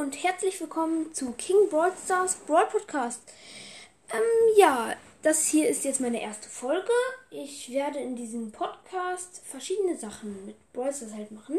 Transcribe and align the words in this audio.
und 0.00 0.24
herzlich 0.24 0.58
willkommen 0.58 1.12
zu 1.12 1.32
King 1.32 1.68
Brawl 1.68 1.92
Stars 2.02 2.36
Brawl 2.46 2.64
Podcast. 2.68 3.20
Ähm, 4.10 4.56
ja, 4.56 4.94
das 5.20 5.46
hier 5.46 5.68
ist 5.68 5.84
jetzt 5.84 6.00
meine 6.00 6.22
erste 6.22 6.48
Folge. 6.48 6.90
Ich 7.30 7.70
werde 7.70 7.98
in 7.98 8.16
diesem 8.16 8.50
Podcast 8.50 9.42
verschiedene 9.44 9.98
Sachen 9.98 10.46
mit 10.46 10.56
Brawl 10.72 10.94
Stars 10.94 11.12
halt 11.12 11.30
machen. 11.32 11.58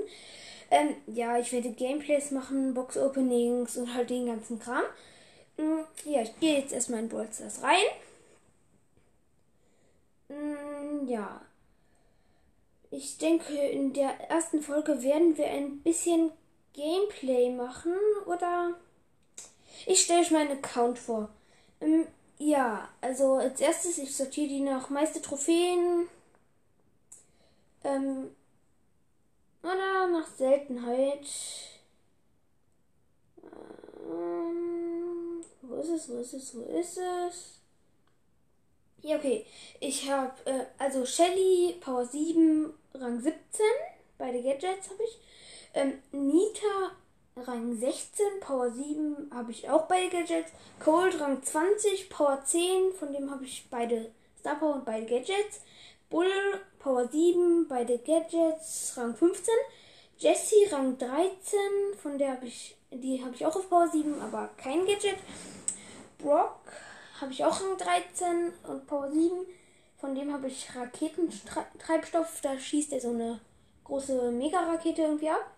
Ähm, 0.72 0.96
ja, 1.06 1.38
ich 1.38 1.52
werde 1.52 1.70
Gameplays 1.70 2.32
machen, 2.32 2.74
Box 2.74 2.98
Openings 2.98 3.78
und 3.78 3.94
halt 3.94 4.10
den 4.10 4.26
ganzen 4.26 4.58
Kram. 4.58 4.86
Ähm, 5.60 5.84
ja, 6.06 6.24
ich 6.24 6.40
gehe 6.40 6.58
jetzt 6.58 6.74
erstmal 6.74 7.02
in 7.02 7.10
Brawl 7.10 7.30
Stars 7.32 7.62
rein. 7.62 7.86
Ähm, 10.30 11.08
ja. 11.08 11.42
Ich 12.90 13.20
denke, 13.20 13.54
in 13.54 13.94
der 13.94 14.20
ersten 14.32 14.64
Folge 14.64 15.04
werden 15.04 15.38
wir 15.38 15.46
ein 15.46 15.82
bisschen 15.82 16.32
Gameplay 16.74 17.50
machen 17.50 17.94
oder 18.26 18.76
ich 19.86 20.02
stelle 20.02 20.22
euch 20.22 20.32
meinen 20.32 20.52
Account 20.52 21.00
vor. 21.00 21.30
Ähm, 21.80 22.08
ja, 22.38 22.90
also 23.02 23.36
als 23.36 23.60
erstes, 23.62 23.98
ich 23.98 24.16
sortiere 24.16 24.48
die 24.48 24.62
nach 24.62 24.90
meiste 24.90 25.22
Trophäen 25.22 26.08
ähm, 27.84 28.32
oder 29.64 30.08
nach 30.08 30.28
Seltenheit. 30.28 31.28
Ähm, 34.10 35.42
wo 35.62 35.76
ist 35.76 35.90
es, 35.90 36.10
wo 36.10 36.18
ist 36.18 36.34
es, 36.34 36.56
wo 36.56 36.62
ist 36.62 36.98
es? 36.98 37.62
Ja, 39.04 39.18
okay. 39.18 39.46
Ich 39.80 40.10
habe, 40.10 40.34
äh, 40.46 40.66
also 40.78 41.06
Shelly, 41.06 41.76
Power 41.80 42.06
7, 42.06 42.74
Rang 42.94 43.20
17. 43.20 43.40
Beide 44.18 44.44
Gadgets 44.44 44.90
habe 44.90 45.04
ich. 45.04 45.20
Ähm, 45.74 45.94
Nita 46.12 46.92
Rang 47.38 47.78
16, 47.78 48.26
Power 48.42 48.70
7 48.70 49.32
habe 49.34 49.52
ich 49.52 49.70
auch 49.70 49.88
beide 49.88 50.10
Gadgets. 50.10 50.52
Cold 50.84 51.20
Rang 51.20 51.42
20, 51.42 52.10
Power 52.10 52.44
10, 52.44 52.94
von 52.94 53.14
dem 53.14 53.32
habe 53.32 53.46
ich 53.46 53.68
beide 53.70 54.12
Star 54.40 54.56
Power 54.56 54.76
und 54.76 54.86
beide 54.86 55.06
Gadgets. 55.06 55.62
Bull 56.10 56.28
Power 56.80 57.08
7, 57.08 57.68
beide 57.70 57.98
Gadgets, 58.00 58.94
Rang 58.98 59.16
15. 59.16 59.54
Jessie 60.18 60.66
Rang 60.72 60.98
13, 60.98 61.60
von 62.02 62.18
der 62.18 62.32
habe 62.32 62.48
ich, 62.48 62.76
die 62.92 63.24
habe 63.24 63.34
ich 63.34 63.46
auch 63.46 63.56
auf 63.56 63.70
Power 63.70 63.88
7, 63.88 64.22
aber 64.22 64.50
kein 64.58 64.86
Gadget. 64.86 65.18
Brock 66.18 66.60
habe 67.20 67.32
ich 67.32 67.46
auch 67.46 67.62
Rang 67.62 67.78
13 67.78 68.54
und 68.68 68.86
Power 68.88 69.10
7. 69.10 69.46
Von 70.00 70.16
dem 70.16 70.34
habe 70.34 70.48
ich 70.48 70.76
Raketentreibstoff. 70.76 72.42
Da 72.42 72.60
schießt 72.60 72.92
er 72.94 73.00
so 73.00 73.10
eine 73.10 73.40
große 73.84 74.32
Mega-Rakete 74.32 75.04
irgendwie 75.04 75.30
ab. 75.30 75.50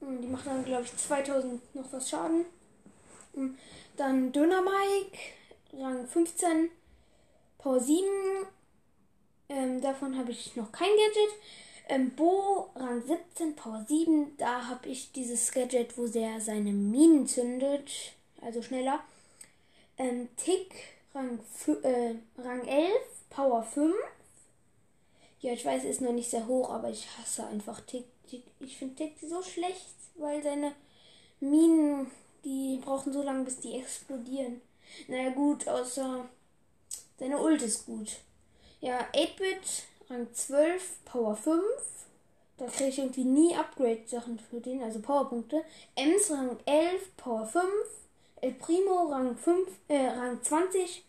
Hm, 0.00 0.20
die 0.22 0.28
macht 0.28 0.46
dann, 0.46 0.64
glaube 0.64 0.84
ich, 0.84 0.96
2000 0.96 1.74
noch 1.74 1.92
was 1.92 2.08
Schaden. 2.08 2.46
Hm, 3.34 3.56
dann 3.96 4.32
Döner 4.32 4.62
Mike, 4.62 5.18
Rang 5.78 6.06
15, 6.06 6.70
Power 7.58 7.80
7. 7.80 8.06
Ähm, 9.48 9.80
davon 9.80 10.16
habe 10.16 10.30
ich 10.30 10.56
noch 10.56 10.72
kein 10.72 10.88
Gadget. 10.88 11.34
Ähm, 11.88 12.14
Bo, 12.14 12.70
Rang 12.76 13.02
17, 13.02 13.56
Power 13.56 13.84
7. 13.86 14.36
Da 14.38 14.68
habe 14.68 14.88
ich 14.88 15.12
dieses 15.12 15.50
Gadget, 15.52 15.98
wo 15.98 16.06
der 16.06 16.40
seine 16.40 16.72
Minen 16.72 17.26
zündet. 17.26 17.90
Also 18.40 18.62
schneller. 18.62 19.00
Ähm, 19.98 20.28
Tick, 20.36 20.72
Rang, 21.14 21.40
äh, 21.82 22.14
Rang 22.38 22.66
11, 22.66 22.92
Power 23.28 23.62
5. 23.62 23.94
Ja, 25.40 25.52
ich 25.52 25.64
weiß, 25.64 25.84
ist 25.84 26.02
noch 26.02 26.12
nicht 26.12 26.30
sehr 26.30 26.46
hoch, 26.46 26.70
aber 26.70 26.90
ich 26.90 27.06
hasse 27.18 27.46
einfach 27.46 27.80
Tick. 27.80 28.04
Tick. 28.28 28.44
Ich 28.60 28.76
finde 28.76 28.96
Tick 28.96 29.14
so 29.20 29.42
schlecht, 29.42 29.94
weil 30.16 30.42
seine 30.42 30.72
Minen, 31.40 32.10
die 32.44 32.78
brauchen 32.82 33.12
so 33.12 33.22
lange, 33.22 33.44
bis 33.44 33.58
die 33.58 33.74
explodieren. 33.76 34.60
Naja, 35.08 35.30
gut, 35.30 35.66
außer 35.66 36.28
seine 37.18 37.38
Ult 37.38 37.62
ist 37.62 37.86
gut. 37.86 38.18
Ja, 38.80 39.00
8-Bit, 39.14 39.84
Rang 40.10 40.32
12, 40.32 41.04
Power 41.04 41.36
5. 41.36 41.62
Da 42.58 42.66
kriege 42.66 42.90
ich 42.90 42.98
irgendwie 42.98 43.24
nie 43.24 43.54
Upgrade-Sachen 43.54 44.38
für 44.38 44.60
den, 44.60 44.82
also 44.82 45.00
Powerpunkte. 45.00 45.64
Ems 45.96 46.30
Rang 46.30 46.58
11, 46.66 47.16
Power 47.16 47.46
5. 47.46 47.64
El 48.42 48.52
Primo 48.52 49.08
Rang 49.10 49.36
5, 49.36 49.68
äh, 49.88 50.06
Rang 50.06 50.42
20, 50.42 51.04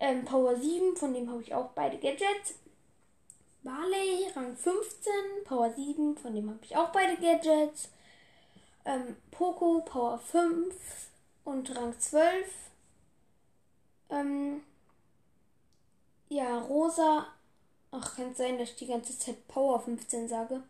ähm, 0.00 0.24
Power 0.24 0.56
7, 0.56 0.96
von 0.96 1.12
dem 1.12 1.30
habe 1.30 1.42
ich 1.42 1.54
auch 1.54 1.70
beide 1.74 1.98
Gadgets. 1.98 2.54
Barley, 3.64 4.28
Rang 4.36 4.54
15, 4.54 5.10
Power 5.44 5.72
7, 5.72 6.18
von 6.18 6.34
dem 6.34 6.50
habe 6.50 6.58
ich 6.62 6.76
auch 6.76 6.90
beide 6.90 7.16
Gadgets. 7.16 7.88
Ähm, 8.84 9.16
Poco, 9.30 9.80
Power 9.80 10.18
5 10.18 10.74
und 11.44 11.74
Rang 11.74 11.98
12. 11.98 12.46
Ähm, 14.10 14.62
ja, 16.28 16.58
Rosa. 16.58 17.26
Ach, 17.90 18.16
kann 18.16 18.32
es 18.32 18.36
sein, 18.36 18.58
dass 18.58 18.70
ich 18.70 18.76
die 18.76 18.86
ganze 18.86 19.18
Zeit 19.18 19.48
Power 19.48 19.80
15 19.80 20.28
sage? 20.28 20.62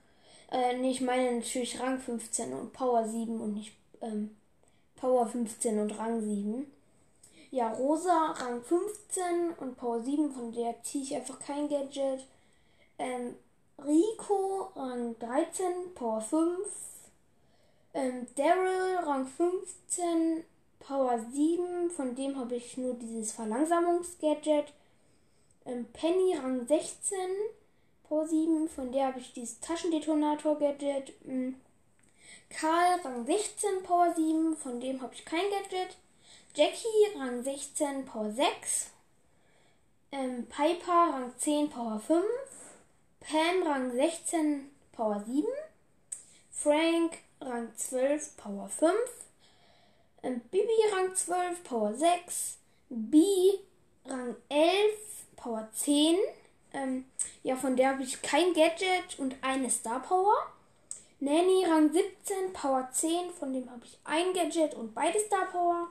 Äh, 0.52 0.76
nee, 0.76 0.92
ich 0.92 1.00
meine 1.00 1.32
natürlich 1.38 1.80
Rang 1.80 1.98
15 1.98 2.52
und 2.52 2.72
Power 2.72 3.08
7 3.08 3.40
und 3.40 3.54
nicht 3.54 3.72
ähm, 4.02 4.36
Power 4.94 5.26
15 5.26 5.80
und 5.80 5.98
Rang 5.98 6.20
7. 6.20 6.70
Ja, 7.50 7.72
Rosa 7.72 8.32
Rang 8.38 8.62
15 8.62 9.54
und 9.58 9.76
Power 9.76 10.00
7, 10.00 10.30
von 10.32 10.52
der 10.52 10.80
ziehe 10.84 11.02
ich 11.02 11.16
einfach 11.16 11.40
kein 11.40 11.68
Gadget. 11.68 12.24
Ähm, 12.98 13.36
Rico 13.78 14.70
Rang 14.76 15.18
13, 15.18 15.94
Power 15.94 16.20
5. 16.20 16.68
Ähm, 17.94 18.26
Daryl 18.34 18.96
Rang 19.04 19.26
15, 19.26 20.44
Power 20.80 21.18
7, 21.32 21.90
von 21.90 22.14
dem 22.14 22.38
habe 22.38 22.56
ich 22.56 22.76
nur 22.76 22.94
dieses 22.94 23.32
Verlangsamungsgadget. 23.32 24.72
Ähm, 25.64 25.86
Penny 25.92 26.36
Rang 26.36 26.66
16, 26.66 27.18
Power 28.08 28.26
7, 28.26 28.68
von 28.68 28.92
der 28.92 29.06
habe 29.06 29.20
ich 29.20 29.32
dieses 29.32 29.60
Taschendetonator-Gadget. 29.60 31.12
Ähm, 31.26 31.60
Karl 32.50 33.00
Rang 33.00 33.24
16, 33.26 33.82
Power 33.82 34.12
7, 34.14 34.56
von 34.56 34.80
dem 34.80 35.00
habe 35.00 35.14
ich 35.14 35.24
kein 35.24 35.50
Gadget. 35.50 35.96
Jackie 36.54 37.18
Rang 37.18 37.42
16, 37.42 38.04
Power 38.04 38.30
6. 38.30 38.90
Ähm, 40.12 40.46
Piper 40.46 41.12
Rang 41.12 41.32
10, 41.38 41.70
Power 41.70 41.98
5. 41.98 42.24
Pam 43.26 43.62
Rang 43.62 43.90
16, 43.90 44.70
Power 44.92 45.24
7. 45.26 45.44
Frank 46.50 47.18
Rang 47.40 47.74
12, 47.74 48.36
Power 48.36 48.68
5. 48.68 48.92
Ähm, 50.22 50.42
Bibi 50.50 50.68
Rang 50.92 51.14
12, 51.14 51.64
Power 51.64 51.94
6. 51.94 52.58
B 52.90 53.24
Rang 54.04 54.36
11, 54.50 54.92
Power 55.36 55.66
10. 55.72 56.18
Ähm, 56.74 57.06
ja, 57.42 57.56
von 57.56 57.76
der 57.76 57.92
habe 57.92 58.02
ich 58.02 58.20
kein 58.20 58.52
Gadget 58.52 59.18
und 59.18 59.36
eine 59.40 59.70
Star 59.70 60.00
Power. 60.00 60.34
Nanny 61.20 61.64
Rang 61.64 61.90
17, 61.90 62.52
Power 62.52 62.90
10, 62.92 63.30
von 63.30 63.54
dem 63.54 63.70
habe 63.70 63.86
ich 63.86 63.98
ein 64.04 64.34
Gadget 64.34 64.74
und 64.74 64.94
beide 64.94 65.18
Star 65.18 65.46
Power. 65.46 65.88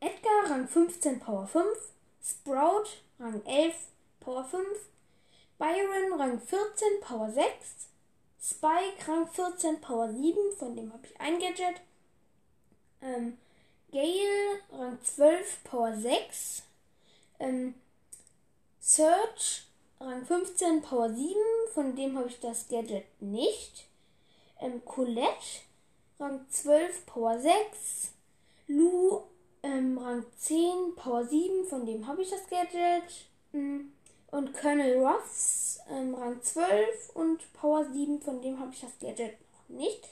Edgar 0.00 0.50
Rang 0.50 0.68
15, 0.68 1.18
Power 1.18 1.46
5. 1.46 1.66
Sprout 2.22 2.88
Rang 3.18 3.42
11, 3.46 3.74
Power 4.20 4.44
5. 4.44 4.66
Byron 5.58 6.18
Rang 6.18 6.40
14, 6.40 7.00
Power 7.00 7.30
6. 7.30 7.88
Spike 8.40 9.08
Rang 9.08 9.26
14, 9.26 9.80
Power 9.80 10.12
7, 10.12 10.36
von 10.58 10.76
dem 10.76 10.92
habe 10.92 11.06
ich 11.06 11.20
ein 11.20 11.38
Gadget. 11.38 11.80
Ähm, 13.00 13.38
Gale 13.90 14.60
Rang 14.72 14.98
12, 15.02 15.64
Power 15.64 15.96
6. 15.96 16.62
Ähm, 17.38 17.74
Search 18.80 19.66
Rang 20.00 20.26
15, 20.26 20.82
Power 20.82 21.08
7, 21.08 21.34
von 21.72 21.96
dem 21.96 22.18
habe 22.18 22.28
ich 22.28 22.40
das 22.40 22.68
Gadget 22.68 23.06
nicht. 23.20 23.86
Ähm, 24.60 24.84
Colette 24.84 25.62
Rang 26.18 26.44
12, 26.50 27.06
Power 27.06 27.38
6. 27.38 28.12
Lou 28.66 29.22
ähm, 29.62 29.96
Rang 29.96 30.26
10, 30.36 30.94
Power 30.96 31.24
7, 31.24 31.64
von 31.66 31.86
dem 31.86 32.06
habe 32.06 32.22
ich 32.22 32.30
das 32.30 32.46
Gadget. 32.48 33.26
Mm, 33.52 33.92
und 34.34 34.52
Colonel 34.52 34.98
Ruffs, 34.98 35.78
ähm, 35.88 36.12
Rang 36.12 36.42
12 36.42 37.10
und 37.14 37.52
Power 37.52 37.84
7, 37.84 38.20
von 38.20 38.42
dem 38.42 38.58
habe 38.58 38.72
ich 38.72 38.80
das 38.80 38.98
Gadget 38.98 39.36
noch 39.52 39.68
nicht. 39.68 40.08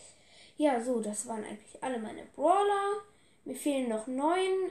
Ja, 0.56 0.80
so, 0.80 1.00
das 1.00 1.26
waren 1.26 1.44
eigentlich 1.44 1.82
alle 1.82 1.98
meine 1.98 2.22
Brawler. 2.36 3.02
Mir 3.44 3.56
fehlen 3.56 3.88
noch 3.88 4.06
neun. 4.06 4.70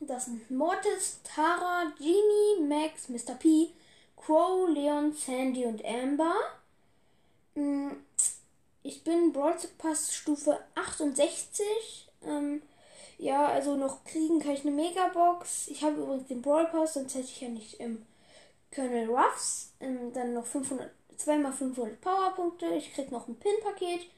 Das 0.00 0.26
sind 0.26 0.50
Mortis, 0.50 1.20
Tara, 1.24 1.90
Genie, 1.96 2.68
Max, 2.68 3.08
Mr. 3.08 3.34
P, 3.38 3.70
Crow, 4.14 4.68
Leon, 4.68 5.14
Sandy 5.14 5.64
und 5.64 5.82
Amber. 5.82 6.34
Mm, 7.54 7.92
ich 8.82 9.02
bin 9.04 9.32
Brawl 9.32 9.56
Pass 9.78 10.14
Stufe 10.14 10.58
68. 10.74 12.10
Ähm, 12.26 12.60
ja, 13.16 13.46
also 13.46 13.74
noch 13.76 14.04
kriegen 14.04 14.38
kann 14.40 14.52
ich 14.52 14.66
eine 14.66 14.72
Megabox. 14.72 15.68
Ich 15.68 15.82
habe 15.82 16.02
übrigens 16.02 16.28
den 16.28 16.42
Brawl 16.42 16.66
Pass, 16.66 16.92
sonst 16.92 17.14
hätte 17.14 17.24
ich 17.24 17.40
ja 17.40 17.48
nicht 17.48 17.80
im 17.80 18.04
Colonel 18.74 19.08
Ruffs. 19.08 19.72
Ähm, 19.80 20.12
dann 20.12 20.34
noch 20.34 20.46
500, 20.46 20.90
zweimal 21.16 21.52
500 21.52 22.00
Powerpunkte. 22.00 22.66
Ich 22.74 22.92
krieg 22.92 23.10
noch 23.10 23.26
ein 23.28 23.36
Pin-Paket. 23.36 24.10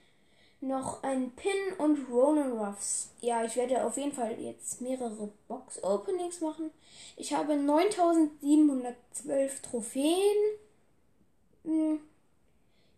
noch 0.63 1.03
ein 1.03 1.33
Pin 1.33 1.75
und 1.79 2.09
Ronan 2.11 2.59
Ruffs. 2.59 3.11
Ja, 3.21 3.45
ich 3.45 3.57
werde 3.57 3.85
auf 3.85 3.99
jeden 3.99 4.13
Fall 4.13 4.41
jetzt 4.41 4.81
mehrere 4.81 5.31
Box-Openings 5.49 6.41
machen. 6.41 6.71
Ich 7.17 7.35
habe 7.35 7.57
9712 7.57 9.61
Trophäen. 9.61 10.59
Hm. 11.65 12.01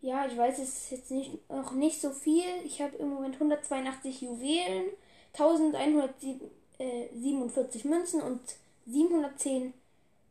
Ja, 0.01 0.25
ich 0.25 0.37
weiß, 0.37 0.59
es 0.59 0.83
ist 0.83 0.91
jetzt 0.91 1.11
nicht, 1.11 1.49
noch 1.49 1.73
nicht 1.73 1.99
so 1.99 2.11
viel. 2.11 2.45
Ich 2.63 2.81
habe 2.81 2.95
im 2.95 3.09
Moment 3.09 3.35
182 3.35 4.21
Juwelen, 4.21 4.85
1147 5.33 7.83
Münzen 7.83 8.21
und 8.21 8.39
710 8.85 9.73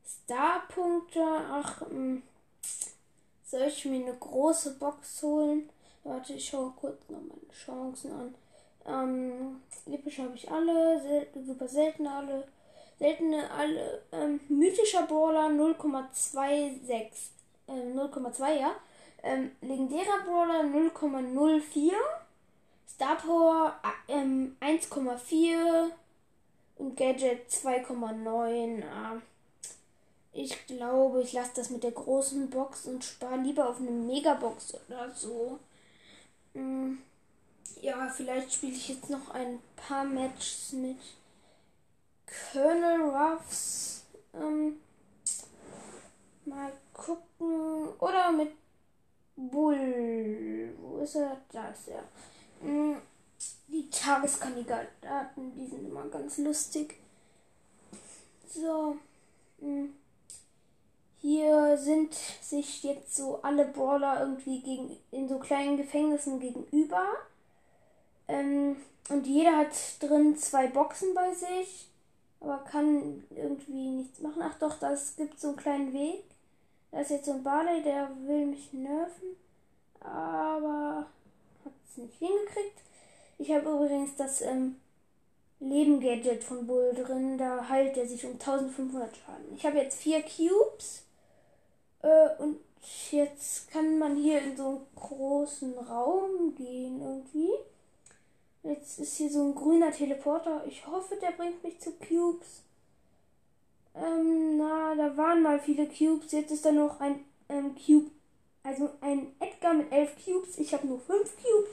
Starpunkte. 0.09 1.23
Ach, 1.23 1.81
hm. 1.83 2.23
soll 3.45 3.63
ich 3.63 3.85
mir 3.85 4.07
eine 4.07 4.17
große 4.17 4.75
Box 4.79 5.23
holen? 5.23 5.69
Warte, 6.05 6.35
ich 6.35 6.49
schaue 6.49 6.73
kurz 6.81 7.09
noch 7.09 7.21
meine 7.21 7.53
Chancen 7.53 8.13
an. 8.13 8.35
Ähm, 8.87 9.61
epische 9.93 10.23
habe 10.23 10.35
ich 10.35 10.51
alle, 10.51 11.01
sel 11.03 11.29
super 11.45 11.69
seltene 11.69 12.11
alle, 12.11 12.49
seltene 12.99 13.51
alle, 13.51 14.03
ähm, 14.13 14.41
mythischer 14.49 15.03
Brawler 15.03 15.49
0,26, 15.49 17.31
ähm, 17.69 17.99
0,2, 17.99 18.61
ja. 18.61 18.73
Ähm, 19.23 19.51
legendärer 19.61 20.25
Brawler 20.25 20.63
0,04, 20.63 21.93
Star 22.89 23.17
Power 23.17 23.75
äh, 24.09 24.13
ähm, 24.13 24.57
1,4 24.61 25.91
und 26.77 26.97
Gadget 26.97 27.51
2,9. 27.51 28.81
Äh, 28.81 29.21
ich 30.38 30.67
glaube, 30.69 31.23
ich 31.23 31.32
lasse 31.32 31.50
das 31.56 31.70
mit 31.70 31.82
der 31.82 31.90
großen 31.90 32.49
Box 32.49 32.87
und 32.87 33.02
spare 33.02 33.38
lieber 33.38 33.69
auf 33.69 33.79
eine 33.79 33.90
Megabox 33.90 34.75
oder 34.87 35.12
so. 35.12 35.58
Mm, 36.55 36.99
ja, 37.82 38.08
vielleicht 38.08 38.52
spiele 38.52 38.73
ich 38.73 38.88
jetzt 38.88 39.11
noch 39.11 39.31
ein 39.31 39.58
paar 39.75 40.05
Matches 40.05 40.73
mit 40.75 40.99
Colonel 42.52 43.11
Ruffs. 43.11 44.05
Ähm, 44.32 44.79
mal 46.44 46.73
gucken. 46.93 47.88
Oder 47.99 48.31
mit 48.31 48.52
Bull. 49.35 50.73
Wo 50.81 50.99
ist 50.99 51.17
er? 51.17 51.40
Da 51.50 51.70
ist 51.70 51.88
er. 51.88 52.05
Mm, 52.64 52.99
die 53.67 53.90
Tageskandidaten, 53.90 55.52
die 55.56 55.67
sind 55.67 55.88
immer 55.88 56.06
ganz 56.06 56.38
lustig. 56.38 56.94
So. 58.49 58.96
Mm. 59.61 59.87
Sind 61.76 62.15
sich 62.15 62.82
jetzt 62.82 63.15
so 63.17 63.41
alle 63.43 63.67
Brawler 63.67 64.20
irgendwie 64.20 64.61
gegen, 64.61 64.97
in 65.11 65.29
so 65.29 65.38
kleinen 65.38 65.76
Gefängnissen 65.76 66.41
gegenüber. 66.41 67.05
Ähm, 68.29 68.76
und 69.09 69.26
jeder 69.26 69.56
hat 69.56 69.73
drin 70.00 70.37
zwei 70.37 70.67
Boxen 70.69 71.15
bei 71.15 71.32
sich, 71.32 71.88
aber 72.41 72.59
kann 72.59 73.25
irgendwie 73.31 73.91
nichts 73.91 74.20
machen. 74.20 74.43
Ach 74.43 74.59
doch, 74.59 74.79
das 74.79 75.17
gibt 75.17 75.41
so 75.41 75.49
einen 75.49 75.56
kleinen 75.56 75.93
Weg. 75.93 76.25
Da 76.91 77.00
ist 77.00 77.11
jetzt 77.11 77.26
so 77.26 77.32
ein 77.32 77.43
Barley, 77.43 77.82
der 77.82 78.11
will 78.26 78.47
mich 78.47 78.73
nerven, 78.73 79.37
aber 80.00 81.06
hat 81.64 81.73
es 81.91 81.97
nicht 81.99 82.19
hingekriegt. 82.19 82.81
Ich 83.38 83.53
habe 83.53 83.71
übrigens 83.71 84.17
das 84.17 84.41
ähm, 84.43 84.76
Leben-Gadget 85.61 86.43
von 86.44 86.67
Bull 86.67 86.93
drin, 86.94 87.37
da 87.37 87.69
heilt 87.69 87.97
er 87.97 88.06
sich 88.06 88.25
um 88.25 88.32
1500 88.32 89.17
Schaden. 89.17 89.55
Ich 89.56 89.67
habe 89.67 89.79
jetzt 89.79 89.99
vier 89.99 90.23
Cubes 90.23 91.05
äh, 92.09 92.43
und 92.43 92.59
jetzt 93.11 93.71
kann 93.71 93.99
man 93.99 94.17
hier 94.17 94.41
in 94.41 94.57
so 94.57 94.69
einen 94.69 94.87
großen 94.95 95.79
Raum 95.79 96.55
gehen 96.55 97.01
irgendwie. 97.01 97.51
Jetzt 98.63 98.99
ist 98.99 99.17
hier 99.17 99.31
so 99.31 99.43
ein 99.43 99.55
grüner 99.55 99.93
Teleporter. 99.93 100.65
Ich 100.67 100.87
hoffe, 100.87 101.17
der 101.17 101.33
bringt 101.33 101.63
mich 101.63 101.79
zu 101.81 101.93
Cubes. 101.93 102.63
Ähm, 103.95 104.59
na, 104.59 104.95
da 104.95 105.17
waren 105.17 105.43
mal 105.43 105.61
viele 105.61 105.87
Cubes. 105.87 106.33
Jetzt 106.33 106.51
ist 106.51 106.65
da 106.65 106.73
noch 106.73 107.01
ein 107.01 107.25
ähm, 107.49 107.75
Cube. 107.75 108.11
Also 108.63 108.91
ein 109.01 109.35
Edgar 109.41 109.75
mit 109.75 109.93
elf 109.93 110.13
Cubes. 110.25 110.59
Ich 110.59 110.73
habe 110.75 110.87
nur 110.87 111.01
fünf 111.01 111.35
Cubes. 111.37 111.71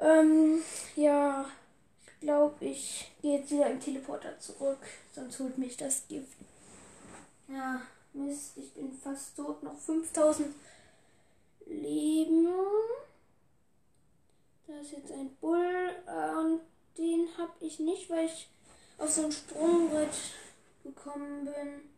Ähm, 0.00 0.62
ja. 0.96 1.46
Ich 2.06 2.20
glaube, 2.20 2.64
ich 2.66 3.10
gehe 3.22 3.38
jetzt 3.38 3.50
wieder 3.50 3.70
im 3.70 3.80
Teleporter 3.80 4.38
zurück. 4.38 4.80
Sonst 5.14 5.38
holt 5.38 5.56
mich 5.56 5.76
das 5.76 6.06
Gift. 6.08 6.36
Ja. 7.48 7.80
Mist, 8.12 8.56
ich 8.56 8.72
bin 8.72 8.92
fast 8.92 9.36
tot. 9.36 9.62
Noch 9.62 9.78
5000 9.78 10.54
Leben. 11.66 12.48
Da 14.66 14.80
ist 14.80 14.92
jetzt 14.92 15.12
ein 15.12 15.34
Bull. 15.40 15.90
Und 16.06 16.60
den 16.98 17.28
habe 17.38 17.52
ich 17.60 17.78
nicht, 17.80 18.10
weil 18.10 18.26
ich 18.26 18.48
auf 18.98 19.10
so 19.10 19.24
ein 19.24 19.32
Sprungbrett 19.32 20.14
gekommen 20.82 21.44
bin. 21.44 21.90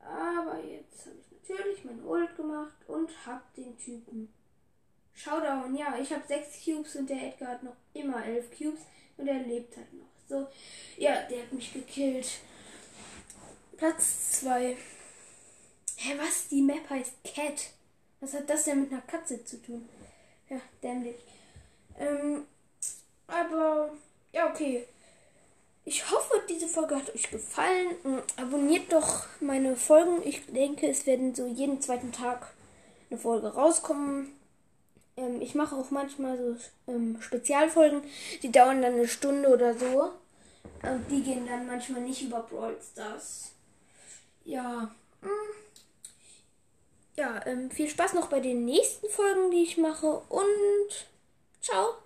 Aber 0.00 0.58
jetzt 0.64 1.06
habe 1.06 1.16
ich 1.18 1.48
natürlich 1.48 1.84
mein 1.84 2.04
Ult 2.04 2.36
gemacht 2.36 2.76
und 2.88 3.10
habe 3.26 3.42
den 3.56 3.76
Typen. 3.78 4.32
Showdown, 5.14 5.76
ja, 5.76 5.96
ich 6.00 6.12
habe 6.12 6.26
6 6.26 6.64
Cubes 6.64 6.96
und 6.96 7.08
der 7.08 7.28
Edgar 7.28 7.50
hat 7.50 7.62
noch 7.62 7.76
immer 7.92 8.24
11 8.24 8.50
Cubes 8.56 8.80
und 9.16 9.28
er 9.28 9.40
lebt 9.40 9.76
halt 9.76 9.92
noch. 9.92 10.06
So, 10.28 10.48
ja, 10.96 11.22
der 11.28 11.42
hat 11.42 11.52
mich 11.52 11.72
gekillt. 11.72 12.40
Platz 13.76 14.40
2. 14.40 14.76
Hä, 16.04 16.18
was? 16.18 16.48
Die 16.48 16.62
Map 16.62 16.90
heißt 16.90 17.12
Cat. 17.22 17.70
Was 18.20 18.34
hat 18.34 18.50
das 18.50 18.64
denn 18.64 18.80
mit 18.80 18.90
einer 18.90 19.02
Katze 19.02 19.44
zu 19.44 19.62
tun? 19.62 19.88
Ja, 20.50 20.60
dämlich. 20.82 21.14
Ähm, 21.96 22.44
aber, 23.28 23.92
ja, 24.32 24.50
okay. 24.50 24.84
Ich 25.84 26.10
hoffe, 26.10 26.42
diese 26.48 26.66
Folge 26.66 26.96
hat 26.96 27.14
euch 27.14 27.30
gefallen. 27.30 27.94
Ähm, 28.04 28.20
abonniert 28.36 28.92
doch 28.92 29.26
meine 29.38 29.76
Folgen. 29.76 30.26
Ich 30.26 30.44
denke, 30.46 30.88
es 30.88 31.06
werden 31.06 31.36
so 31.36 31.46
jeden 31.46 31.80
zweiten 31.80 32.10
Tag 32.10 32.52
eine 33.08 33.20
Folge 33.20 33.54
rauskommen. 33.54 34.32
Ähm, 35.16 35.40
ich 35.40 35.54
mache 35.54 35.76
auch 35.76 35.92
manchmal 35.92 36.36
so 36.36 36.56
ähm, 36.92 37.22
Spezialfolgen, 37.22 38.02
die 38.42 38.50
dauern 38.50 38.82
dann 38.82 38.94
eine 38.94 39.06
Stunde 39.06 39.48
oder 39.48 39.78
so. 39.78 40.10
Und 40.82 41.08
die 41.08 41.22
gehen 41.22 41.46
dann 41.46 41.68
manchmal 41.68 42.00
nicht 42.00 42.22
über 42.22 42.40
Brawl 42.40 42.76
Stars. 42.82 43.52
Ja. 44.44 44.92
Mh. 45.20 45.61
Ja, 47.16 47.40
ähm, 47.46 47.70
viel 47.70 47.88
Spaß 47.88 48.14
noch 48.14 48.28
bei 48.28 48.40
den 48.40 48.64
nächsten 48.64 49.08
Folgen, 49.10 49.50
die 49.50 49.62
ich 49.62 49.76
mache 49.78 50.06
und 50.28 51.08
ciao. 51.60 52.01